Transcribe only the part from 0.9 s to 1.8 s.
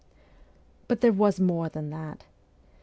there was more